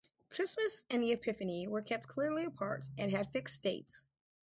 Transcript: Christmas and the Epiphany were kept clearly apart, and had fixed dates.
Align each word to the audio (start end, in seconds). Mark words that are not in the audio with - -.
Christmas 0.31 0.83
and 0.89 1.03
the 1.03 1.11
Epiphany 1.11 1.67
were 1.67 1.83
kept 1.83 2.07
clearly 2.07 2.45
apart, 2.45 2.83
and 2.97 3.11
had 3.11 3.31
fixed 3.31 3.61
dates. 3.61 4.03